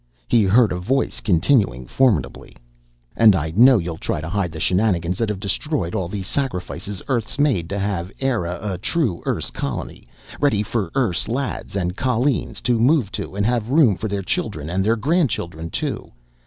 He 0.27 0.45
heard 0.45 0.71
a 0.71 0.79
voice 0.79 1.19
continuing, 1.21 1.85
formidably: 1.85 2.57
"And 3.15 3.35
I 3.35 3.51
know 3.55 3.77
ye'll 3.77 3.99
try 3.99 4.19
to 4.19 4.29
hide 4.29 4.51
the 4.51 4.59
shenanigans 4.59 5.19
that've 5.19 5.39
destroyed 5.39 5.93
all 5.93 6.07
the 6.07 6.23
sacrifices 6.23 7.03
Earth's 7.07 7.37
made 7.37 7.69
to 7.69 7.77
have 7.77 8.11
Eire 8.19 8.47
a 8.47 8.79
true 8.81 9.21
Erse 9.27 9.51
colony, 9.51 10.07
ready 10.39 10.63
for 10.63 10.89
Erse 10.95 11.27
lads 11.27 11.75
and 11.75 11.95
colleens 11.95 12.61
to 12.61 12.79
move 12.79 13.11
to 13.11 13.35
and 13.35 13.45
have 13.45 13.69
room 13.69 13.95
for 13.95 14.07
their 14.07 14.23
children 14.23 14.71
and 14.71 14.83
their 14.83 14.95
grandchildren 14.95 15.69
too. 15.69 16.11